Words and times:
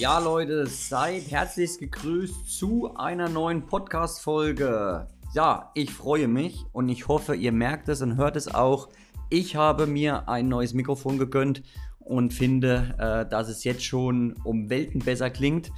Ja, 0.00 0.18
Leute, 0.18 0.66
seid 0.66 1.30
herzlich 1.30 1.78
gegrüßt 1.78 2.48
zu 2.58 2.96
einer 2.96 3.28
neuen 3.28 3.66
Podcast-Folge. 3.66 5.06
Ja, 5.34 5.70
ich 5.74 5.92
freue 5.92 6.26
mich 6.26 6.64
und 6.72 6.88
ich 6.88 7.06
hoffe, 7.06 7.34
ihr 7.34 7.52
merkt 7.52 7.86
es 7.90 8.00
und 8.00 8.16
hört 8.16 8.34
es 8.34 8.48
auch. 8.48 8.88
Ich 9.28 9.56
habe 9.56 9.86
mir 9.86 10.26
ein 10.26 10.48
neues 10.48 10.72
Mikrofon 10.72 11.18
gegönnt 11.18 11.62
und 11.98 12.32
finde, 12.32 12.94
äh, 12.96 13.28
dass 13.28 13.50
es 13.50 13.62
jetzt 13.64 13.84
schon 13.84 14.36
um 14.42 14.70
Welten 14.70 15.00
besser 15.00 15.28
klingt. 15.28 15.70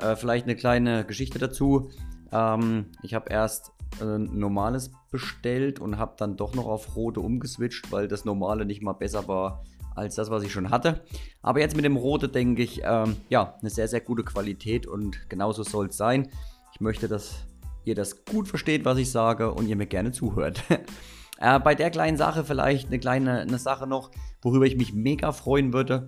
Äh, 0.00 0.16
vielleicht 0.16 0.46
eine 0.46 0.56
kleine 0.56 1.04
Geschichte 1.04 1.38
dazu. 1.38 1.92
Ähm, 2.32 2.86
ich 3.04 3.14
habe 3.14 3.30
erst 3.30 3.70
ein 4.00 4.36
normales 4.36 4.90
bestellt 5.12 5.78
und 5.78 5.96
habe 5.96 6.14
dann 6.18 6.36
doch 6.36 6.56
noch 6.56 6.66
auf 6.66 6.96
rote 6.96 7.20
umgeswitcht, 7.20 7.92
weil 7.92 8.08
das 8.08 8.24
normale 8.24 8.66
nicht 8.66 8.82
mal 8.82 8.94
besser 8.94 9.28
war 9.28 9.62
als 9.94 10.14
das, 10.14 10.30
was 10.30 10.42
ich 10.42 10.52
schon 10.52 10.70
hatte. 10.70 11.02
Aber 11.42 11.60
jetzt 11.60 11.76
mit 11.76 11.84
dem 11.84 11.96
rote 11.96 12.28
denke 12.28 12.62
ich, 12.62 12.82
ähm, 12.84 13.16
ja, 13.28 13.54
eine 13.60 13.70
sehr, 13.70 13.88
sehr 13.88 14.00
gute 14.00 14.24
Qualität 14.24 14.86
und 14.86 15.28
genauso 15.28 15.62
soll 15.62 15.86
es 15.86 15.96
sein. 15.96 16.28
Ich 16.72 16.80
möchte, 16.80 17.08
dass 17.08 17.46
ihr 17.84 17.94
das 17.94 18.24
gut 18.24 18.48
versteht, 18.48 18.84
was 18.84 18.98
ich 18.98 19.10
sage 19.10 19.52
und 19.52 19.66
ihr 19.68 19.76
mir 19.76 19.86
gerne 19.86 20.12
zuhört. 20.12 20.62
äh, 21.38 21.58
bei 21.60 21.74
der 21.74 21.90
kleinen 21.90 22.16
Sache 22.16 22.44
vielleicht 22.44 22.88
eine 22.88 22.98
kleine 22.98 23.40
eine 23.40 23.58
Sache 23.58 23.86
noch, 23.86 24.10
worüber 24.42 24.66
ich 24.66 24.76
mich 24.76 24.92
mega 24.92 25.32
freuen 25.32 25.72
würde. 25.72 26.06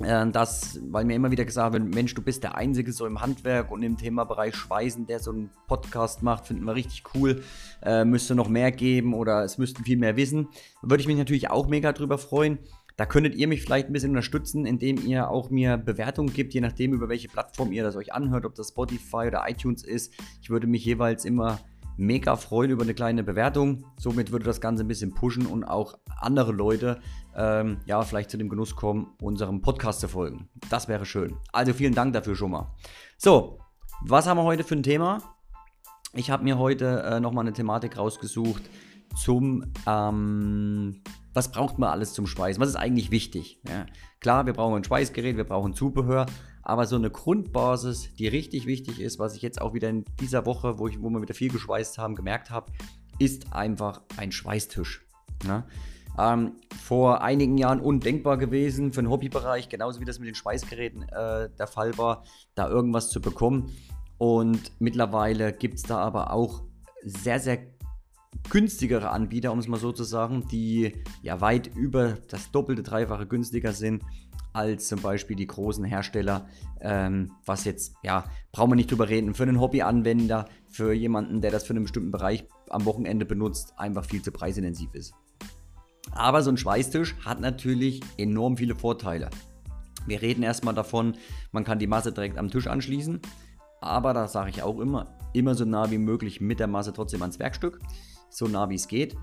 Äh, 0.00 0.26
weil 0.90 1.04
mir 1.04 1.14
immer 1.14 1.30
wieder 1.30 1.44
gesagt 1.44 1.74
wird, 1.74 1.94
Mensch, 1.94 2.14
du 2.14 2.22
bist 2.22 2.42
der 2.42 2.56
Einzige 2.56 2.92
so 2.92 3.06
im 3.06 3.20
Handwerk 3.20 3.70
und 3.70 3.82
im 3.82 3.98
Themabereich 3.98 4.54
Schweißen, 4.54 5.06
der 5.06 5.20
so 5.20 5.32
einen 5.32 5.50
Podcast 5.68 6.22
macht, 6.22 6.46
finden 6.46 6.64
wir 6.64 6.74
richtig 6.74 7.04
cool. 7.14 7.42
Äh, 7.82 8.04
müsste 8.04 8.34
noch 8.34 8.48
mehr 8.48 8.72
geben 8.72 9.12
oder 9.12 9.44
es 9.44 9.58
müssten 9.58 9.84
viel 9.84 9.98
mehr 9.98 10.16
wissen. 10.16 10.48
Würde 10.80 11.02
ich 11.02 11.08
mich 11.08 11.18
natürlich 11.18 11.50
auch 11.50 11.68
mega 11.68 11.92
drüber 11.92 12.16
freuen. 12.16 12.58
Da 13.02 13.06
könntet 13.06 13.34
ihr 13.34 13.48
mich 13.48 13.62
vielleicht 13.62 13.88
ein 13.88 13.92
bisschen 13.92 14.10
unterstützen, 14.10 14.64
indem 14.64 14.96
ihr 15.04 15.28
auch 15.28 15.50
mir 15.50 15.76
Bewertungen 15.76 16.32
gibt, 16.32 16.54
je 16.54 16.60
nachdem, 16.60 16.92
über 16.92 17.08
welche 17.08 17.26
Plattform 17.26 17.72
ihr 17.72 17.82
das 17.82 17.96
euch 17.96 18.14
anhört, 18.14 18.46
ob 18.46 18.54
das 18.54 18.68
Spotify 18.68 19.26
oder 19.26 19.42
iTunes 19.48 19.82
ist. 19.82 20.14
Ich 20.40 20.50
würde 20.50 20.68
mich 20.68 20.84
jeweils 20.84 21.24
immer 21.24 21.58
mega 21.96 22.36
freuen 22.36 22.70
über 22.70 22.84
eine 22.84 22.94
kleine 22.94 23.24
Bewertung. 23.24 23.86
Somit 23.98 24.30
würde 24.30 24.44
das 24.44 24.60
Ganze 24.60 24.84
ein 24.84 24.86
bisschen 24.86 25.12
pushen 25.14 25.46
und 25.46 25.64
auch 25.64 25.98
andere 26.20 26.52
Leute 26.52 27.00
ähm, 27.34 27.78
ja 27.86 28.02
vielleicht 28.02 28.30
zu 28.30 28.38
dem 28.38 28.48
Genuss 28.48 28.76
kommen, 28.76 29.08
unserem 29.20 29.62
Podcast 29.62 29.98
zu 29.98 30.06
folgen. 30.06 30.48
Das 30.70 30.86
wäre 30.86 31.04
schön. 31.04 31.34
Also 31.52 31.72
vielen 31.72 31.96
Dank 31.96 32.12
dafür 32.12 32.36
schon 32.36 32.52
mal. 32.52 32.72
So, 33.18 33.58
was 34.02 34.28
haben 34.28 34.36
wir 34.36 34.44
heute 34.44 34.62
für 34.62 34.76
ein 34.76 34.84
Thema? 34.84 35.20
Ich 36.14 36.30
habe 36.30 36.44
mir 36.44 36.56
heute 36.56 37.02
äh, 37.02 37.18
nochmal 37.18 37.42
eine 37.42 37.52
Thematik 37.52 37.98
rausgesucht 37.98 38.62
zum 39.16 39.64
ähm, 39.86 41.02
was 41.34 41.50
braucht 41.50 41.78
man 41.78 41.90
alles 41.90 42.12
zum 42.12 42.26
Schweißen? 42.26 42.60
Was 42.60 42.68
ist 42.68 42.76
eigentlich 42.76 43.10
wichtig? 43.10 43.60
Ja, 43.66 43.86
klar, 44.20 44.46
wir 44.46 44.52
brauchen 44.52 44.76
ein 44.76 44.84
Schweißgerät, 44.84 45.36
wir 45.36 45.44
brauchen 45.44 45.74
Zubehör, 45.74 46.26
aber 46.62 46.86
so 46.86 46.96
eine 46.96 47.10
Grundbasis, 47.10 48.14
die 48.14 48.28
richtig 48.28 48.66
wichtig 48.66 49.00
ist, 49.00 49.18
was 49.18 49.34
ich 49.34 49.42
jetzt 49.42 49.60
auch 49.60 49.74
wieder 49.74 49.88
in 49.88 50.04
dieser 50.20 50.46
Woche, 50.46 50.78
wo, 50.78 50.88
ich, 50.88 51.00
wo 51.00 51.10
wir 51.10 51.22
wieder 51.22 51.34
viel 51.34 51.50
geschweißt 51.50 51.98
haben, 51.98 52.14
gemerkt 52.14 52.50
habe, 52.50 52.70
ist 53.18 53.52
einfach 53.52 54.02
ein 54.16 54.32
Schweißtisch. 54.32 55.06
Ja? 55.46 55.66
Ähm, 56.18 56.56
vor 56.82 57.22
einigen 57.22 57.56
Jahren 57.56 57.80
undenkbar 57.80 58.36
gewesen 58.36 58.92
für 58.92 59.02
den 59.02 59.10
Hobbybereich, 59.10 59.68
genauso 59.68 60.00
wie 60.00 60.04
das 60.04 60.18
mit 60.18 60.28
den 60.28 60.34
Schweißgeräten 60.34 61.08
äh, 61.08 61.48
der 61.58 61.66
Fall 61.66 61.96
war, 61.96 62.24
da 62.54 62.68
irgendwas 62.68 63.10
zu 63.10 63.20
bekommen. 63.20 63.74
Und 64.18 64.72
mittlerweile 64.78 65.52
gibt 65.52 65.76
es 65.76 65.82
da 65.82 65.98
aber 65.98 66.32
auch 66.32 66.62
sehr, 67.02 67.40
sehr 67.40 67.56
günstigere 68.50 69.10
Anbieter, 69.10 69.52
um 69.52 69.58
es 69.58 69.68
mal 69.68 69.78
so 69.78 69.92
zu 69.92 70.04
sagen, 70.04 70.46
die 70.50 70.92
ja 71.22 71.40
weit 71.40 71.74
über 71.74 72.18
das 72.28 72.50
doppelte, 72.50 72.82
dreifache 72.82 73.26
günstiger 73.26 73.72
sind 73.72 74.02
als 74.52 74.88
zum 74.88 75.00
Beispiel 75.00 75.36
die 75.36 75.46
großen 75.46 75.84
Hersteller, 75.84 76.46
ähm, 76.80 77.32
was 77.46 77.64
jetzt, 77.64 77.94
ja, 78.02 78.24
brauchen 78.52 78.72
wir 78.72 78.76
nicht 78.76 78.90
drüber 78.90 79.08
reden, 79.08 79.34
für 79.34 79.44
einen 79.44 79.60
Hobbyanwender, 79.60 80.46
für 80.68 80.92
jemanden, 80.92 81.40
der 81.40 81.50
das 81.50 81.64
für 81.64 81.72
einen 81.72 81.84
bestimmten 81.84 82.10
Bereich 82.10 82.44
am 82.68 82.84
Wochenende 82.84 83.24
benutzt, 83.24 83.74
einfach 83.78 84.04
viel 84.04 84.22
zu 84.22 84.30
preisintensiv 84.30 84.94
ist. 84.94 85.14
Aber 86.10 86.42
so 86.42 86.50
ein 86.50 86.58
Schweißtisch 86.58 87.16
hat 87.24 87.40
natürlich 87.40 88.00
enorm 88.18 88.56
viele 88.56 88.74
Vorteile. 88.74 89.30
Wir 90.06 90.20
reden 90.20 90.42
erstmal 90.42 90.74
davon, 90.74 91.16
man 91.52 91.64
kann 91.64 91.78
die 91.78 91.86
Masse 91.86 92.12
direkt 92.12 92.36
am 92.36 92.50
Tisch 92.50 92.66
anschließen, 92.66 93.20
aber 93.80 94.12
da 94.12 94.28
sage 94.28 94.50
ich 94.50 94.62
auch 94.62 94.80
immer, 94.80 95.16
immer 95.32 95.54
so 95.54 95.64
nah 95.64 95.90
wie 95.90 95.98
möglich 95.98 96.40
mit 96.40 96.60
der 96.60 96.66
Masse 96.66 96.92
trotzdem 96.92 97.22
ans 97.22 97.38
Werkstück 97.38 97.78
so 98.32 98.46
nah 98.46 98.68
wie 98.68 98.74
es 98.74 98.88
geht. 98.88 99.16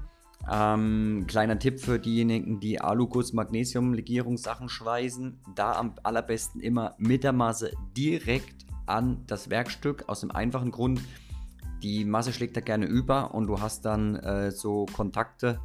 Ähm, 0.51 1.25
kleiner 1.27 1.59
Tipp 1.59 1.79
für 1.79 1.99
diejenigen, 1.99 2.59
die 2.59 2.79
Aluguss 2.79 3.33
Magnesium-Legierungssachen 3.33 4.69
schweißen. 4.69 5.41
Da 5.55 5.73
am 5.73 5.95
allerbesten 6.03 6.61
immer 6.61 6.95
mit 6.97 7.23
der 7.23 7.33
Masse 7.33 7.71
direkt 7.95 8.65
an 8.85 9.23
das 9.27 9.49
Werkstück. 9.49 10.05
Aus 10.07 10.21
dem 10.21 10.31
einfachen 10.31 10.71
Grund, 10.71 11.01
die 11.83 12.05
Masse 12.05 12.33
schlägt 12.33 12.55
da 12.57 12.61
gerne 12.61 12.85
über 12.85 13.33
und 13.33 13.47
du 13.47 13.59
hast 13.59 13.85
dann 13.85 14.15
äh, 14.15 14.51
so 14.51 14.85
Kontakte, 14.85 15.59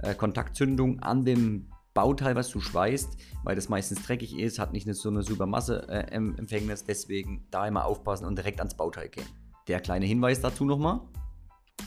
äh, 0.00 0.14
Kontaktzündung 0.14 1.00
an 1.00 1.24
dem 1.24 1.68
Bauteil, 1.94 2.36
was 2.36 2.50
du 2.50 2.60
schweißt, 2.60 3.16
weil 3.42 3.56
das 3.56 3.70
meistens 3.70 4.02
dreckig 4.02 4.38
ist, 4.38 4.58
hat 4.58 4.74
nicht 4.74 4.86
so 4.92 5.08
eine 5.08 5.22
super 5.22 5.46
Masseempfängnis. 5.46 6.82
Äh, 6.82 6.84
deswegen 6.88 7.46
da 7.50 7.66
immer 7.66 7.86
aufpassen 7.86 8.26
und 8.26 8.36
direkt 8.36 8.60
ans 8.60 8.76
Bauteil 8.76 9.08
gehen. 9.08 9.26
Der 9.66 9.80
kleine 9.80 10.04
Hinweis 10.04 10.42
dazu 10.42 10.66
nochmal. 10.66 11.00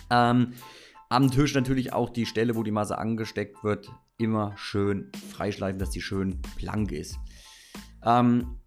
Ähm, 0.10 0.54
am 1.10 1.32
Tisch 1.32 1.56
natürlich 1.56 1.92
auch 1.92 2.10
die 2.10 2.26
Stelle, 2.26 2.56
wo 2.56 2.64
die 2.64 2.72
Masse 2.72 2.98
angesteckt 2.98 3.64
wird, 3.64 3.92
immer 4.18 4.54
schön 4.56 5.12
freischleifen, 5.32 5.80
dass 5.80 5.90
die 5.90 6.02
schön 6.02 6.40
blank 6.56 6.92
ist. 6.92 7.18
Ähm, 8.06 8.60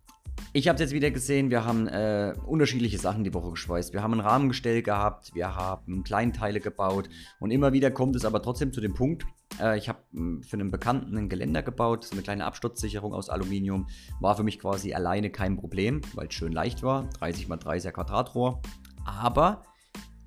ich 0.53 0.67
habe 0.69 0.75
es 0.75 0.81
jetzt 0.81 0.93
wieder 0.93 1.11
gesehen, 1.11 1.51
wir 1.51 1.65
haben 1.65 1.87
äh, 1.87 2.35
unterschiedliche 2.45 2.99
Sachen 2.99 3.23
die 3.23 3.33
Woche 3.33 3.51
geschweißt. 3.51 3.93
Wir 3.93 4.03
haben 4.03 4.15
ein 4.15 4.21
Rahmengestell 4.21 4.83
gehabt, 4.83 5.35
wir 5.35 5.55
haben 5.55 6.03
Kleinteile 6.05 6.61
gebaut 6.61 7.09
und 7.39 7.51
immer 7.51 7.73
wieder 7.73 7.91
kommt 7.91 8.17
es 8.17 8.25
aber 8.25 8.43
trotzdem 8.43 8.73
zu 8.73 8.81
dem 8.81 8.95
Punkt, 8.95 9.25
äh, 9.61 9.79
ich 9.79 9.89
habe 9.89 10.01
hm, 10.13 10.43
für 10.43 10.55
einen 10.55 10.71
Bekannten 10.71 11.17
ein 11.17 11.29
Geländer 11.29 11.63
gebaut, 11.63 12.05
so 12.05 12.13
eine 12.13 12.23
kleine 12.23 12.45
Absturzsicherung 12.45 13.15
aus 13.15 13.29
Aluminium. 13.29 13.87
War 14.21 14.37
für 14.37 14.43
mich 14.43 14.59
quasi 14.59 14.95
alleine 14.95 15.31
kein 15.31 15.57
Problem, 15.57 16.01
weil 16.15 16.27
es 16.27 16.35
schön 16.35 16.53
leicht 16.53 16.83
war, 16.83 17.09
30 17.21 17.49
x 17.49 17.65
30er 17.65 17.93
Quadratrohr. 17.93 18.61
Aber 19.05 19.63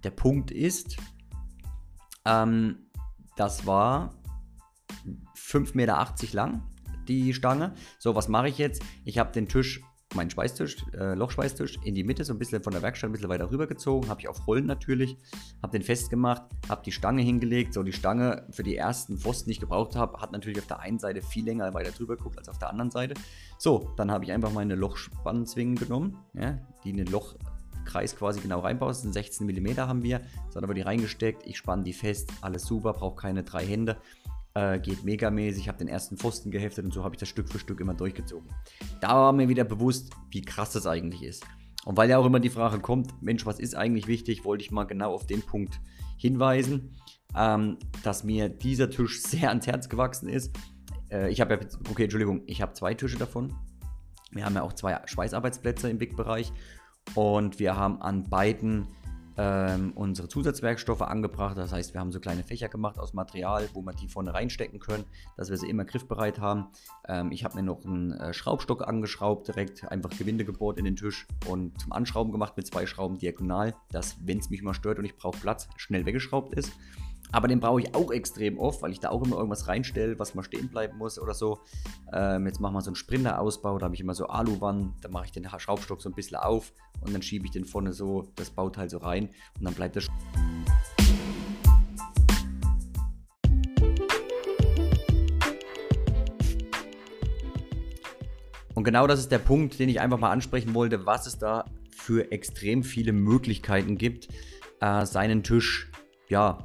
der 0.04 0.12
Punkt 0.12 0.52
ist, 0.52 0.98
ähm, 2.25 2.90
das 3.36 3.66
war 3.66 4.13
5,80 5.36 5.75
Meter 5.75 6.16
lang, 6.34 6.63
die 7.08 7.34
Stange. 7.34 7.74
So, 8.00 8.16
was 8.16 8.28
mache 8.28 8.50
ich 8.50 8.58
jetzt? 8.58 8.81
Ich 9.03 9.18
habe 9.18 9.31
den 9.31 9.47
Tisch, 9.47 9.81
meinen 10.13 10.30
Schweißtisch, 10.30 10.78
äh, 10.94 11.13
Lochschweißtisch, 11.13 11.80
in 11.84 11.94
die 11.94 12.03
Mitte, 12.03 12.24
so 12.24 12.34
ein 12.34 12.40
bisschen 12.40 12.63
von 12.63 12.72
der 12.74 12.81
Werkstatt 12.81 13.09
ein 13.09 13.13
bisschen 13.13 13.30
weiter 13.30 13.52
rübergezogen, 13.52 14.09
habe 14.09 14.22
ich 14.22 14.28
auf 14.28 14.47
Rollen 14.47 14.66
natürlich, 14.66 15.18
habe 15.62 15.72
den 15.72 15.81
festgemacht, 15.81 16.44
habe 16.69 16.81
die 16.84 16.91
Stange 16.91 17.22
hingelegt. 17.22 17.74
So, 17.74 17.84
die 17.84 17.94
Stange 17.94 18.47
für 18.52 18.63
die 18.63 18.75
ersten 18.75 19.18
Pfosten, 19.18 19.50
die 19.50 19.53
ich 19.53 19.59
gebraucht 19.59 19.96
habe, 19.96 20.19
hat 20.22 20.31
natürlich 20.31 20.59
auf 20.59 20.68
der 20.68 20.80
einen 20.80 21.00
Seite 21.00 21.22
viel 21.22 21.46
länger 21.46 21.74
weiter 21.74 21.92
drüber 21.92 22.16
geguckt 22.16 22.38
als 22.38 22.50
auf 22.50 22.57
der 22.57 22.69
anderen 22.69 22.92
Seite. 22.92 23.16
So, 23.57 23.94
dann 23.97 24.12
habe 24.12 24.24
ich 24.24 24.31
einfach 24.31 24.52
meine 24.52 24.75
Lochspannzwingen 24.75 25.75
genommen, 25.75 26.18
ja, 26.34 26.59
die 26.84 26.92
in 26.92 26.97
den 26.97 27.07
Loch 27.07 27.36
Kreis 27.95 28.13
quasi 28.13 28.41
genau 28.41 28.59
reinbaust. 28.59 29.13
16 29.13 29.47
mm 29.47 29.78
haben 29.78 30.03
wir. 30.03 30.19
Dann 30.53 30.66
aber 30.66 30.73
die 30.73 30.81
reingesteckt. 30.81 31.47
Ich 31.47 31.56
spanne 31.56 31.83
die 31.83 31.94
fest. 31.94 32.29
Alles 32.41 32.66
super, 32.66 32.91
brauche 32.91 33.16
keine 33.16 33.44
drei 33.44 33.66
Hände. 33.66 33.95
Äh, 34.53 34.79
geht 34.79 35.06
megamäßig. 35.06 35.63
Ich 35.63 35.67
habe 35.69 35.78
den 35.78 35.88
ersten 35.88 36.17
Pfosten 36.17 36.51
geheftet 36.51 36.83
und 36.83 36.91
so 36.91 37.06
habe 37.06 37.16
ich 37.16 37.19
das 37.19 37.29
Stück 37.29 37.47
für 37.47 37.57
Stück 37.57 37.79
immer 37.79 37.94
durchgezogen. 37.94 38.50
Da 39.00 39.16
war 39.16 39.31
mir 39.31 39.47
wieder 39.47 39.63
bewusst, 39.63 40.12
wie 40.30 40.42
krass 40.42 40.74
das 40.74 40.86
eigentlich 40.86 41.24
ist. 41.24 41.45
Und 41.86 41.95
weil 41.95 42.09
ja 42.09 42.18
auch 42.18 42.25
immer 42.25 42.42
die 42.42 42.50
Frage 42.50 42.80
kommt, 42.80 43.21
Mensch, 43.21 43.45
was 43.45 43.59
ist 43.62 43.75
eigentlich 43.75 44.07
wichtig, 44.07 44.44
wollte 44.44 44.65
ich 44.65 44.71
mal 44.71 44.83
genau 44.83 45.13
auf 45.13 45.25
den 45.25 45.41
Punkt 45.41 45.80
hinweisen, 46.18 46.98
ähm, 47.33 47.77
dass 48.03 48.25
mir 48.25 48.50
dieser 48.50 48.89
Tisch 48.89 49.21
sehr 49.24 49.48
ans 49.50 49.68
Herz 49.68 49.88
gewachsen 49.88 50.27
ist. 50.27 50.53
Äh, 51.09 51.31
ich 51.31 51.39
habe 51.39 51.53
ja, 51.53 51.59
okay, 51.89 52.03
Entschuldigung, 52.03 52.44
ich 52.45 52.62
habe 52.62 52.74
zwei 52.74 52.94
Tische 52.94 53.18
davon. 53.18 53.53
Wir 54.31 54.44
haben 54.44 54.56
ja 54.56 54.63
auch 54.63 54.74
zwei 54.74 55.00
Schweißarbeitsplätze 55.06 55.89
im 55.89 55.98
Big-Bereich 55.98 56.51
und 57.13 57.60
wir 57.60 57.75
haben 57.75 58.02
an 58.02 58.24
beiden 58.30 58.88
ähm, 59.38 59.92
unsere 59.96 60.28
Zusatzwerkstoffe 60.28 61.02
angebracht. 61.02 61.57
Das 61.57 61.72
heißt, 61.72 61.94
wir 61.94 62.00
haben 62.00 62.12
so 62.12 62.19
kleine 62.19 62.44
Fächer 62.44 62.69
gemacht 62.69 62.98
aus 63.00 63.13
Material, 63.13 63.68
wo 63.74 63.81
wir 63.81 63.94
die 63.94 64.07
vorne 64.07 64.34
reinstecken 64.34 64.80
können, 64.80 65.04
dass 65.38 65.50
wir 65.50 65.57
sie 65.57 65.69
immer 65.69 65.86
griffbereit 65.86 66.40
haben. 66.40 66.68
Ähm, 67.07 67.31
ich 67.31 67.44
habe 67.44 67.56
mir 67.56 67.63
noch 67.63 67.84
einen 67.86 68.13
äh, 68.13 68.34
Schraubstock 68.34 68.88
angeschraubt, 68.88 69.48
direkt 69.48 69.90
einfach 69.92 70.12
Gewinde 70.12 70.46
gebohrt 70.46 70.78
in 70.78 70.86
den 70.86 70.96
Tisch 70.96 71.28
und 71.48 71.80
zum 71.80 71.92
Anschrauben 71.92 72.31
gemacht 72.31 72.56
mit 72.57 72.68
zwei 72.68 72.86
Schrauben 72.86 73.18
diagonal, 73.18 73.75
dass, 73.92 74.16
wenn 74.25 74.40
es 74.40 74.50
mich 74.50 74.62
mal 74.62 74.74
stört 74.74 75.00
und 75.00 75.06
ich 75.06 75.18
brauche 75.18 75.38
Platz, 75.40 75.68
schnell 75.75 76.06
weggeschraubt 76.06 76.54
ist. 76.54 76.72
Aber 77.31 77.48
den 77.48 77.60
brauche 77.60 77.81
ich 77.81 77.94
auch 77.95 78.12
extrem 78.12 78.57
oft, 78.60 78.81
weil 78.81 78.92
ich 78.92 79.00
da 79.00 79.10
auch 79.10 79.24
immer 79.24 79.36
irgendwas 79.38 79.68
reinstelle, 79.68 80.18
was 80.19 80.36
mal 80.36 80.44
stehen 80.44 80.69
bleiben 80.69 80.98
muss 80.98 81.19
oder 81.19 81.33
so. 81.33 81.60
Ähm, 82.13 82.45
jetzt 82.45 82.60
machen 82.60 82.74
wir 82.74 82.81
so 82.81 82.89
einen 82.89 82.95
Sprinter-Ausbau, 82.95 83.77
da 83.77 83.86
habe 83.86 83.95
ich 83.95 84.01
immer 84.01 84.16
so 84.16 84.27
Aluwannen, 84.27 84.94
da 85.01 85.10
mache 85.10 85.25
ich 85.25 85.31
den 85.31 85.48
Schraubstock 85.48 86.01
so 86.01 86.10
ein 86.10 86.16
bisschen 86.16 86.38
auf 86.38 86.72
und 87.01 87.13
dann 87.13 87.22
schiebe 87.22 87.45
ich 87.45 87.51
den 87.51 87.66
vorne 87.66 87.94
so, 87.94 88.31
das 88.36 88.50
Bauteil 88.50 88.89
so 88.89 89.00
rein 89.00 89.30
und 89.60 89.66
dann 89.66 89.74
bleibt 89.74 89.95
das. 89.95 90.07
Und 98.74 98.83
genau 98.83 99.07
das 99.07 99.19
ist 99.19 99.31
der 99.31 99.39
Punkt, 99.39 99.80
den 99.80 99.88
ich 99.88 100.01
einfach 100.01 100.19
mal 100.19 100.31
ansprechen 100.31 100.74
wollte, 100.74 101.06
was 101.06 101.27
es 101.27 101.38
da 101.38 101.66
für 101.95 102.31
extrem 102.31 102.83
viele 102.83 103.13
Möglichkeiten 103.13 103.98
gibt, 103.98 104.27
äh, 104.81 105.06
seinen 105.06 105.44
Tisch 105.44 105.89
ja, 106.27 106.60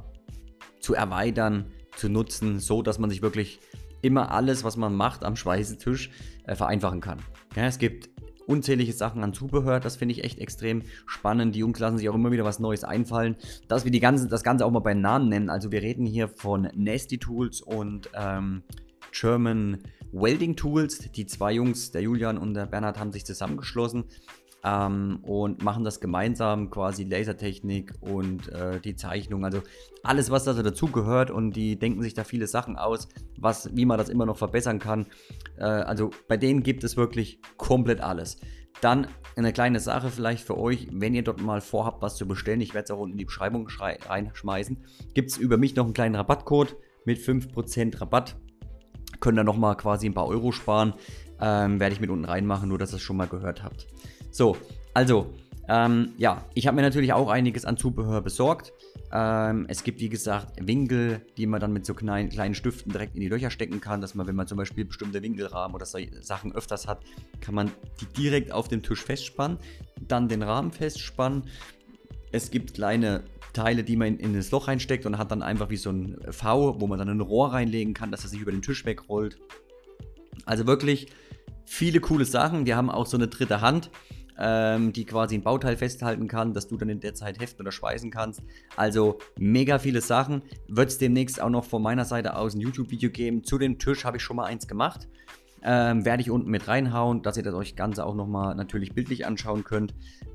zu 0.81 0.93
erweitern, 0.93 1.71
zu 1.95 2.09
nutzen, 2.09 2.59
so 2.59 2.81
dass 2.81 2.99
man 2.99 3.09
sich 3.09 3.21
wirklich 3.21 3.59
immer 4.01 4.31
alles, 4.31 4.63
was 4.63 4.77
man 4.77 4.95
macht 4.95 5.23
am 5.23 5.35
Speisetisch, 5.35 6.09
äh, 6.45 6.55
vereinfachen 6.55 7.01
kann. 7.01 7.19
Ja, 7.55 7.65
es 7.65 7.77
gibt 7.77 8.09
unzählige 8.47 8.91
Sachen 8.91 9.23
an 9.23 9.33
Zubehör, 9.33 9.79
das 9.79 9.95
finde 9.95 10.13
ich 10.13 10.23
echt 10.23 10.39
extrem 10.39 10.81
spannend. 11.05 11.55
Die 11.55 11.59
Jungs 11.59 11.79
lassen 11.79 11.97
sich 11.97 12.09
auch 12.09 12.15
immer 12.15 12.31
wieder 12.31 12.43
was 12.43 12.59
Neues 12.59 12.83
einfallen, 12.83 13.35
dass 13.67 13.85
wir 13.85 13.91
die 13.91 13.99
ganze, 13.99 14.27
das 14.27 14.43
Ganze 14.43 14.65
auch 14.65 14.71
mal 14.71 14.79
beim 14.79 15.01
Namen 15.01 15.29
nennen. 15.29 15.49
Also 15.49 15.71
wir 15.71 15.81
reden 15.81 16.05
hier 16.05 16.27
von 16.27 16.67
Nasty 16.75 17.17
Tools 17.17 17.61
und 17.61 18.09
ähm, 18.13 18.63
German 19.11 19.79
Welding 20.11 20.55
Tools. 20.55 21.11
Die 21.11 21.25
zwei 21.25 21.53
Jungs, 21.53 21.91
der 21.91 22.01
Julian 22.01 22.37
und 22.37 22.53
der 22.53 22.65
Bernhard, 22.65 22.99
haben 22.99 23.11
sich 23.11 23.25
zusammengeschlossen 23.25 24.05
ähm, 24.63 25.19
und 25.23 25.63
machen 25.63 25.83
das 25.83 25.99
gemeinsam, 25.99 26.69
quasi 26.69 27.03
Lasertechnik 27.03 27.93
und 28.01 28.49
äh, 28.49 28.79
die 28.79 28.95
Zeichnung, 28.95 29.45
also 29.45 29.61
alles, 30.03 30.31
was 30.31 30.43
da 30.43 30.53
so 30.53 30.61
dazugehört 30.61 31.31
und 31.31 31.51
die 31.55 31.77
denken 31.77 32.01
sich 32.01 32.13
da 32.13 32.23
viele 32.23 32.47
Sachen 32.47 32.77
aus, 32.77 33.07
was, 33.37 33.75
wie 33.75 33.85
man 33.85 33.97
das 33.97 34.09
immer 34.09 34.25
noch 34.25 34.37
verbessern 34.37 34.79
kann. 34.79 35.07
Äh, 35.57 35.63
also 35.63 36.11
bei 36.27 36.37
denen 36.37 36.63
gibt 36.63 36.83
es 36.83 36.97
wirklich 36.97 37.39
komplett 37.57 38.01
alles. 38.01 38.37
Dann 38.79 39.07
eine 39.35 39.53
kleine 39.53 39.79
Sache 39.79 40.09
vielleicht 40.09 40.45
für 40.45 40.57
euch, 40.57 40.87
wenn 40.91 41.13
ihr 41.13 41.23
dort 41.23 41.41
mal 41.41 41.61
vorhabt, 41.61 42.01
was 42.01 42.15
zu 42.15 42.27
bestellen, 42.27 42.61
ich 42.61 42.73
werde 42.73 42.85
es 42.85 42.91
auch 42.91 42.99
unten 42.99 43.13
in 43.13 43.17
die 43.17 43.25
Beschreibung 43.25 43.67
reinschmeißen, 43.69 44.77
gibt 45.13 45.31
es 45.31 45.37
über 45.37 45.57
mich 45.57 45.75
noch 45.75 45.85
einen 45.85 45.93
kleinen 45.93 46.15
Rabattcode 46.15 46.75
mit 47.05 47.19
5% 47.19 47.99
Rabatt. 47.99 48.37
Könnt 49.19 49.37
ihr 49.37 49.43
nochmal 49.43 49.75
quasi 49.77 50.07
ein 50.07 50.13
paar 50.13 50.27
Euro 50.27 50.51
sparen. 50.51 50.93
Ähm, 51.39 51.79
werde 51.79 51.93
ich 51.93 52.01
mit 52.01 52.09
unten 52.09 52.25
reinmachen, 52.25 52.69
nur 52.69 52.77
dass 52.77 52.93
ihr 52.93 52.97
es 52.97 53.01
schon 53.01 53.17
mal 53.17 53.27
gehört 53.27 53.63
habt. 53.63 53.87
So, 54.31 54.55
also, 54.93 55.33
ähm, 55.67 56.13
ja, 56.17 56.45
ich 56.53 56.67
habe 56.67 56.75
mir 56.75 56.81
natürlich 56.81 57.13
auch 57.13 57.29
einiges 57.29 57.65
an 57.65 57.77
Zubehör 57.77 58.21
besorgt. 58.21 58.73
Ähm, 59.13 59.65
es 59.67 59.83
gibt, 59.83 59.99
wie 59.99 60.09
gesagt, 60.09 60.65
Winkel, 60.65 61.21
die 61.37 61.45
man 61.45 61.59
dann 61.59 61.73
mit 61.73 61.85
so 61.85 61.93
kleinen, 61.93 62.29
kleinen 62.29 62.55
Stiften 62.55 62.91
direkt 62.91 63.15
in 63.15 63.21
die 63.21 63.27
Löcher 63.27 63.49
stecken 63.49 63.81
kann, 63.81 63.99
dass 63.99 64.15
man, 64.15 64.25
wenn 64.27 64.35
man 64.35 64.47
zum 64.47 64.57
Beispiel 64.57 64.85
bestimmte 64.85 65.21
Winkelrahmen 65.21 65.75
oder 65.75 65.85
solche 65.85 66.23
Sachen 66.23 66.53
öfters 66.55 66.87
hat, 66.87 67.03
kann 67.41 67.55
man 67.55 67.71
die 67.99 68.05
direkt 68.05 68.53
auf 68.53 68.69
dem 68.69 68.83
Tisch 68.83 69.03
festspannen, 69.03 69.57
dann 70.07 70.29
den 70.29 70.43
Rahmen 70.43 70.71
festspannen. 70.71 71.43
Es 72.31 72.51
gibt 72.51 72.73
kleine 72.73 73.23
Teile, 73.51 73.83
die 73.83 73.97
man 73.97 74.07
in, 74.07 74.19
in 74.19 74.33
das 74.33 74.51
Loch 74.51 74.69
reinsteckt 74.69 75.05
und 75.05 75.17
hat 75.17 75.31
dann 75.31 75.41
einfach 75.41 75.69
wie 75.69 75.77
so 75.77 75.89
ein 75.89 76.17
V, 76.29 76.79
wo 76.79 76.87
man 76.87 76.97
dann 76.97 77.09
ein 77.09 77.19
Rohr 77.19 77.51
reinlegen 77.51 77.93
kann, 77.93 78.11
dass 78.11 78.23
er 78.23 78.29
sich 78.29 78.39
über 78.39 78.51
den 78.51 78.61
Tisch 78.61 78.85
wegrollt. 78.85 79.37
Also 80.45 80.67
wirklich 80.67 81.07
viele 81.65 81.99
coole 81.99 82.25
Sachen. 82.25 82.65
Die 82.65 82.75
haben 82.75 82.89
auch 82.89 83.05
so 83.05 83.17
eine 83.17 83.27
dritte 83.27 83.61
Hand 83.61 83.89
ähm, 84.43 84.91
die 84.91 85.05
quasi 85.05 85.35
ein 85.35 85.43
Bauteil 85.43 85.77
festhalten 85.77 86.27
kann, 86.27 86.53
dass 86.53 86.67
du 86.67 86.75
dann 86.75 86.89
in 86.89 86.99
der 86.99 87.13
Zeit 87.13 87.39
heften 87.39 87.61
oder 87.61 87.71
schweißen 87.71 88.09
kannst. 88.09 88.41
Also 88.75 89.19
mega 89.37 89.77
viele 89.77 90.01
Sachen. 90.01 90.41
Wird 90.67 90.89
es 90.89 90.97
demnächst 90.97 91.39
auch 91.39 91.49
noch 91.49 91.63
von 91.63 91.83
meiner 91.83 92.05
Seite 92.05 92.35
aus 92.35 92.55
ein 92.55 92.59
YouTube-Video 92.59 93.11
geben. 93.11 93.43
Zu 93.43 93.59
dem 93.59 93.77
Tisch 93.77 94.03
habe 94.03 94.17
ich 94.17 94.23
schon 94.23 94.35
mal 94.35 94.45
eins 94.45 94.67
gemacht. 94.67 95.07
Ähm, 95.63 96.05
werde 96.05 96.23
ich 96.23 96.31
unten 96.31 96.49
mit 96.49 96.67
reinhauen, 96.67 97.21
dass 97.21 97.37
ihr 97.37 97.43
das 97.43 97.53
euch 97.53 97.75
Ganze 97.75 98.03
auch 98.03 98.15
nochmal 98.15 98.55
natürlich 98.55 98.93
bildlich 98.93 99.27
anschauen 99.27 99.63
könnt. 99.63 99.93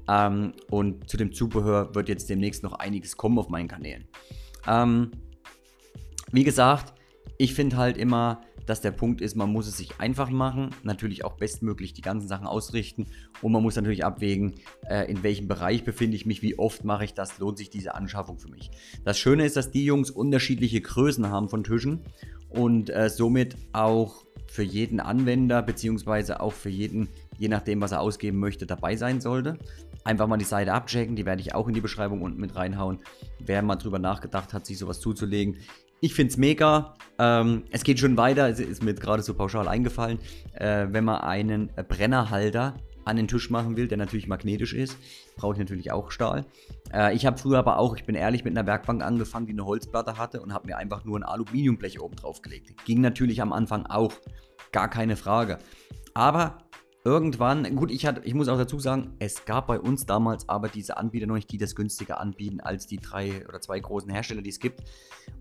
Ähm, 0.09 0.52
und 0.70 1.11
zu 1.11 1.17
dem 1.17 1.32
Zubehör 1.32 1.97
wird 1.97 2.09
jetzt 2.09 2.31
demnächst 2.31 2.62
noch 2.62 2.75
einiges 2.75 3.17
kommen 3.17 3.41
auf 3.41 3.49
meinen 3.49 3.67
Kanälen. 3.67 4.06
Ähm, 4.69 5.11
wie 6.31 6.44
gesagt, 6.44 6.94
ich 7.38 7.55
finde 7.55 7.76
halt 7.76 7.97
immer, 7.97 8.41
dass 8.66 8.80
der 8.80 8.90
Punkt 8.90 9.20
ist, 9.20 9.36
man 9.36 9.50
muss 9.50 9.66
es 9.66 9.76
sich 9.76 10.00
einfach 10.00 10.28
machen, 10.30 10.70
natürlich 10.82 11.24
auch 11.24 11.34
bestmöglich 11.34 11.92
die 11.92 12.02
ganzen 12.02 12.28
Sachen 12.28 12.46
ausrichten 12.46 13.06
und 13.40 13.52
man 13.52 13.62
muss 13.62 13.76
natürlich 13.76 14.04
abwägen, 14.04 14.54
äh, 14.88 15.10
in 15.10 15.22
welchem 15.22 15.48
Bereich 15.48 15.84
befinde 15.84 16.16
ich 16.16 16.26
mich, 16.26 16.42
wie 16.42 16.58
oft 16.58 16.84
mache 16.84 17.04
ich 17.04 17.14
das, 17.14 17.38
lohnt 17.38 17.58
sich 17.58 17.70
diese 17.70 17.94
Anschaffung 17.94 18.38
für 18.38 18.50
mich. 18.50 18.70
Das 19.04 19.18
Schöne 19.18 19.46
ist, 19.46 19.56
dass 19.56 19.70
die 19.70 19.84
Jungs 19.84 20.10
unterschiedliche 20.10 20.80
Größen 20.80 21.30
haben 21.30 21.48
von 21.48 21.64
Tischen 21.64 22.00
und 22.48 22.90
äh, 22.90 23.08
somit 23.08 23.56
auch 23.72 24.24
für 24.46 24.62
jeden 24.62 25.00
Anwender 25.00 25.62
beziehungsweise 25.62 26.40
auch 26.40 26.52
für 26.52 26.68
jeden, 26.68 27.08
je 27.38 27.48
nachdem, 27.48 27.80
was 27.80 27.92
er 27.92 28.00
ausgeben 28.00 28.38
möchte, 28.38 28.66
dabei 28.66 28.96
sein 28.96 29.20
sollte. 29.20 29.58
Einfach 30.04 30.28
mal 30.28 30.36
die 30.36 30.44
Seite 30.44 30.72
abchecken, 30.72 31.16
die 31.16 31.26
werde 31.26 31.42
ich 31.42 31.54
auch 31.54 31.66
in 31.66 31.74
die 31.74 31.80
Beschreibung 31.80 32.22
unten 32.22 32.40
mit 32.40 32.54
reinhauen. 32.54 33.00
Wer 33.40 33.62
mal 33.62 33.76
drüber 33.76 33.98
nachgedacht 33.98 34.52
hat, 34.52 34.64
sich 34.64 34.78
sowas 34.78 35.00
zuzulegen, 35.00 35.56
ich 36.00 36.14
finde 36.14 36.32
es 36.32 36.37
mega. 36.37 36.94
Ähm, 37.19 37.64
es 37.70 37.82
geht 37.82 37.98
schon 37.98 38.16
weiter, 38.16 38.48
es 38.48 38.60
ist 38.60 38.82
mir 38.82 38.94
gerade 38.94 39.22
so 39.22 39.34
pauschal 39.34 39.69
eingefallen. 39.69 40.19
Äh, 40.54 40.88
wenn 40.90 41.04
man 41.04 41.20
einen 41.22 41.70
Brennerhalter 41.88 42.75
an 43.06 43.16
den 43.16 43.28
Tisch 43.28 43.50
machen 43.50 43.76
will, 43.76 43.88
der 43.88 43.98
natürlich 43.98 44.26
magnetisch 44.26 44.75
ist, 44.75 44.98
brauche 45.37 45.54
ich 45.54 45.58
natürlich 45.58 45.93
auch 45.93 46.10
Stahl. 46.10 46.44
Äh, 46.93 47.14
ich 47.14 47.25
habe 47.25 47.38
früher 47.38 47.58
aber 47.58 47.78
auch, 47.78 47.96
ich 47.96 48.04
bin 48.04 48.16
ehrlich, 48.16 48.44
mit 48.44 48.56
einer 48.56 48.66
Werkbank 48.66 49.02
angefangen, 49.02 49.46
die 49.46 49.52
eine 49.52 49.64
Holzplatte 49.64 50.19
hatte 50.19 50.43
und 50.43 50.52
habe 50.52 50.66
mir 50.66 50.76
einfach 50.76 51.04
nur 51.04 51.19
ein 51.19 51.22
Aluminiumblech 51.22 52.00
oben 52.00 52.16
drauf 52.16 52.42
gelegt. 52.42 52.84
Ging 52.84 53.00
natürlich 53.00 53.40
am 53.40 53.52
Anfang 53.52 53.87
auch, 53.87 54.12
gar 54.72 54.90
keine 54.90 55.16
Frage. 55.16 55.58
Aber 56.14 56.58
irgendwann, 57.04 57.76
gut, 57.76 57.92
ich, 57.92 58.04
hatte, 58.04 58.22
ich 58.25 58.34
muss 58.34 58.49
auch 58.49 58.58
dazu 58.58 58.81
sagen, 58.81 59.14
es 59.20 59.44
gab 59.44 59.69
bei 59.69 59.78
uns 59.78 60.06
damals 60.06 60.49
aber 60.49 60.69
diese 60.69 60.96
Anbieter 60.96 61.28
noch 61.28 61.37
nicht, 61.37 61.52
die 61.52 61.58
das 61.58 61.76
günstiger 61.76 62.20
anbieten 62.20 62.60
als 62.60 62.88
die 62.88 62.96
drei 62.96 63.46
oder 63.49 63.60
zwei 63.60 63.78
großen 63.78 64.10
Hersteller, 64.10 64.42
die 64.42 64.50
es 64.50 64.58
gibt. 64.58 64.82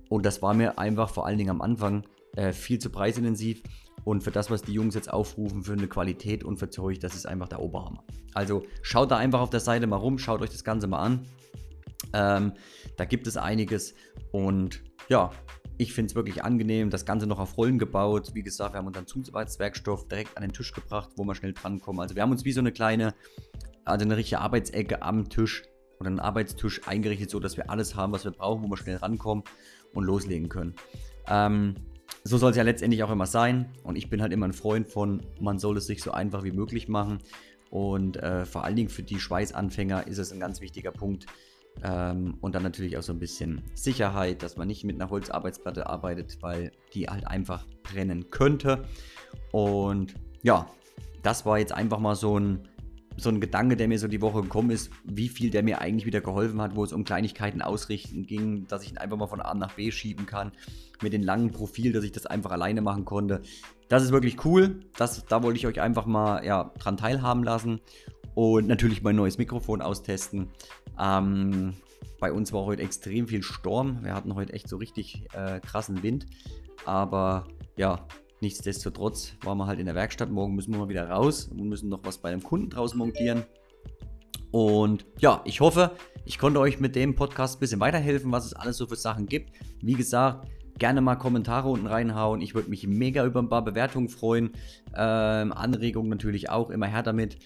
Und 0.10 0.26
das 0.26 0.42
war 0.42 0.54
mir 0.54 0.78
einfach 0.78 1.10
vor 1.10 1.26
allen 1.26 1.38
Dingen 1.38 1.50
am 1.50 1.62
Anfang 1.62 2.04
äh, 2.36 2.52
viel 2.52 2.80
zu 2.80 2.90
preisintensiv. 2.90 3.62
Und 4.04 4.24
für 4.24 4.32
das, 4.32 4.52
was 4.52 4.62
die 4.62 4.74
Jungs 4.74 4.94
jetzt 4.94 5.12
aufrufen, 5.12 5.64
für 5.64 5.74
eine 5.74 5.88
Qualität 5.88 6.44
und 6.44 6.58
für 6.58 6.70
Zeug, 6.70 7.00
das 7.00 7.16
ist 7.16 7.26
einfach 7.26 7.48
der 7.48 7.60
Oberhammer. 7.60 8.04
Also 8.34 8.64
schaut 8.84 9.10
da 9.10 9.18
einfach 9.18 9.42
auf 9.42 9.50
der 9.50 9.60
Seite 9.60 9.88
mal 9.88 9.96
rum, 9.96 10.20
schaut 10.20 10.42
euch 10.42 10.52
das 10.52 10.64
Ganze 10.64 10.88
mal 10.88 11.00
an. 11.00 11.26
Ähm, 12.14 12.54
da 12.98 13.06
gibt 13.06 13.26
es 13.26 13.36
einiges 13.36 13.96
und 14.32 14.84
ja, 15.10 15.32
ich 15.78 15.94
finde 15.94 16.10
es 16.10 16.16
wirklich 16.16 16.44
angenehm. 16.44 16.90
Das 16.90 17.06
Ganze 17.06 17.28
noch 17.28 17.40
auf 17.40 17.58
Rollen 17.58 17.80
gebaut. 17.80 18.32
Wie 18.34 18.44
gesagt, 18.44 18.74
wir 18.74 18.78
haben 18.78 18.88
unseren 18.88 19.08
Zusatzwerkstoff 19.08 20.08
direkt 20.08 20.38
an 20.38 20.44
den 20.44 20.54
Tisch 20.54 20.72
gebracht, 20.72 21.10
wo 21.18 21.24
wir 21.24 21.36
schnell 21.36 21.54
drankommen. 21.54 22.00
Also 22.02 22.16
wir 22.16 22.22
haben 22.22 22.32
uns 22.32 22.46
wie 22.46 22.52
so 22.52 22.62
eine 22.62 22.72
kleine, 22.72 23.14
also 23.84 24.06
eine 24.06 24.18
richtige 24.18 24.40
Arbeitsecke 24.40 25.02
am 25.02 25.30
Tisch 25.30 25.64
oder 26.00 26.08
einen 26.08 26.20
Arbeitstisch 26.20 26.88
eingerichtet, 26.88 27.30
so 27.30 27.40
dass 27.40 27.58
wir 27.58 27.70
alles 27.70 27.96
haben, 27.96 28.14
was 28.14 28.24
wir 28.24 28.32
brauchen, 28.32 28.64
wo 28.64 28.70
wir 28.70 28.78
schnell 28.78 28.98
rankommen 28.98 29.44
und 29.96 30.06
loslegen 30.06 30.50
können. 30.50 30.76
Ähm, 31.28 31.76
so 32.24 32.38
soll 32.38 32.52
es 32.52 32.58
ja 32.58 32.64
letztendlich 32.64 33.04
auch 33.04 33.12
immer 33.12 33.26
sein. 33.26 33.70
Und 33.84 33.96
ich 33.96 34.10
bin 34.10 34.22
halt 34.22 34.34
immer 34.34 34.48
ein 34.48 34.54
Freund 34.54 34.88
von, 34.88 35.22
man 35.40 35.60
soll 35.60 35.78
es 35.78 35.88
sich 35.88 36.02
so 36.02 36.12
einfach 36.12 36.44
wie 36.44 36.52
möglich 36.52 36.88
machen. 36.88 37.20
Und 37.70 38.18
äh, 38.18 38.46
vor 38.46 38.64
allen 38.64 38.76
Dingen 38.76 38.90
für 38.90 39.04
die 39.04 39.20
Schweißanfänger 39.20 40.08
ist 40.08 40.18
es 40.18 40.32
ein 40.32 40.40
ganz 40.40 40.62
wichtiger 40.62 40.92
Punkt, 40.92 41.26
ähm, 41.84 42.38
und 42.42 42.56
dann 42.56 42.64
natürlich 42.64 42.98
auch 42.98 43.04
so 43.04 43.14
ein 43.14 43.20
bisschen 43.20 43.62
Sicherheit, 43.74 44.44
dass 44.44 44.58
man 44.58 44.68
nicht 44.68 44.84
mit 44.84 44.96
einer 44.96 45.10
Holzarbeitsplatte 45.10 45.88
arbeitet, 45.88 46.38
weil 46.42 46.72
die 46.94 47.08
halt 47.08 47.28
einfach 47.28 47.66
brennen 47.84 48.30
könnte. 48.30 48.86
Und 49.52 50.16
ja, 50.42 50.70
das 51.22 51.46
war 51.46 51.60
jetzt 51.60 51.74
einfach 51.74 52.00
mal 52.00 52.16
so 52.16 52.40
ein, 52.40 52.68
so 53.18 53.30
ein 53.30 53.40
Gedanke, 53.40 53.78
der 53.78 53.88
mir 53.88 54.00
so 54.00 54.08
die 54.08 54.22
Woche 54.22 54.42
gekommen 54.42 54.72
ist, 54.72 54.92
wie 55.04 55.30
viel 55.30 55.50
der 55.50 55.64
mir 55.64 55.80
eigentlich 55.82 56.06
wieder 56.06 56.22
geholfen 56.22 56.62
hat, 56.62 56.76
wo 56.76 56.84
es 56.84 56.94
um 56.94 57.04
Kleinigkeiten 57.04 57.62
ausrichten 57.62 58.26
ging, 58.26 58.68
dass 58.68 58.84
ich 58.84 58.92
ihn 58.92 58.98
einfach 58.98 59.18
mal 59.18 59.28
von 59.28 59.42
A 59.42 59.54
nach 59.54 59.74
B 59.74 59.92
schieben 59.92 60.26
kann, 60.26 60.52
mit 61.02 61.14
dem 61.14 61.24
langen 61.24 61.52
Profil, 61.52 61.94
dass 61.94 62.04
ich 62.04 62.12
das 62.12 62.26
einfach 62.26 62.52
alleine 62.52 62.82
machen 62.82 63.06
konnte. 63.06 63.42
Das 63.88 64.04
ist 64.04 64.12
wirklich 64.12 64.44
cool. 64.46 64.80
Das, 64.98 65.26
da 65.26 65.44
wollte 65.44 65.58
ich 65.58 65.68
euch 65.68 65.80
einfach 65.80 66.06
mal 66.06 66.44
ja, 66.46 66.72
dran 66.80 66.98
teilhaben 66.98 67.44
lassen 67.44 67.80
und 68.34 68.68
natürlich 68.68 69.02
mein 69.02 69.16
neues 69.16 69.38
Mikrofon 69.38 69.82
austesten. 69.82 70.50
Ähm, 71.00 71.74
bei 72.20 72.32
uns 72.32 72.52
war 72.54 72.66
heute 72.66 72.82
extrem 72.82 73.28
viel 73.28 73.44
Sturm. 73.44 74.04
Wir 74.04 74.14
hatten 74.14 74.36
heute 74.36 74.54
echt 74.54 74.68
so 74.68 74.78
richtig 74.78 75.26
äh, 75.34 75.60
krassen 75.60 76.04
Wind. 76.04 76.26
Aber 76.86 77.48
ja, 77.78 78.06
nichtsdestotrotz 78.42 79.34
waren 79.44 79.58
wir 79.58 79.68
halt 79.68 79.80
in 79.80 79.86
der 79.86 79.96
Werkstatt. 79.96 80.30
Morgen 80.30 80.56
müssen 80.56 80.74
wir 80.74 80.80
mal 80.80 80.90
wieder 80.90 81.10
raus 81.10 81.46
und 81.46 81.68
müssen 81.68 81.90
noch 81.90 82.02
was 82.04 82.18
bei 82.18 82.30
einem 82.30 82.44
Kunden 82.44 82.70
draußen 82.70 82.98
montieren. 82.98 83.44
Und 84.52 85.06
ja, 85.20 85.42
ich 85.46 85.60
hoffe, 85.60 85.92
ich 86.24 86.38
konnte 86.38 86.60
euch 86.60 86.80
mit 86.80 86.96
dem 86.96 87.16
Podcast 87.16 87.58
ein 87.58 87.60
bisschen 87.60 87.80
weiterhelfen, 87.80 88.32
was 88.32 88.46
es 88.46 88.54
alles 88.54 88.78
so 88.78 88.88
für 88.88 88.96
Sachen 88.96 89.26
gibt. 89.26 89.52
Wie 89.82 89.94
gesagt, 89.94 90.48
gerne 90.78 91.02
mal 91.02 91.16
Kommentare 91.16 91.70
unten 91.70 91.88
reinhauen. 91.88 92.42
Ich 92.42 92.56
würde 92.56 92.70
mich 92.70 92.88
mega 92.88 93.26
über 93.26 93.42
ein 93.42 93.50
paar 93.50 93.64
Bewertungen 93.64 94.10
freuen. 94.10 94.52
Ähm, 94.96 95.52
Anregungen 95.52 96.10
natürlich 96.10 96.50
auch, 96.50 96.70
immer 96.70 96.88
her 96.88 97.04
damit. 97.04 97.38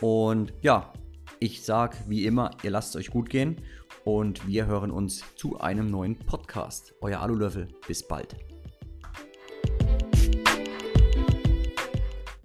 Und 0.00 0.52
ja, 0.62 0.92
ich 1.40 1.64
sage 1.64 1.96
wie 2.06 2.24
immer, 2.24 2.50
ihr 2.62 2.70
lasst 2.70 2.90
es 2.90 2.96
euch 2.96 3.10
gut 3.10 3.30
gehen 3.30 3.56
und 4.04 4.46
wir 4.46 4.66
hören 4.66 4.90
uns 4.90 5.22
zu 5.36 5.58
einem 5.60 5.90
neuen 5.90 6.18
Podcast. 6.18 6.94
Euer 7.00 7.20
Alulöffel, 7.20 7.68
bis 7.86 8.06
bald. 8.06 8.47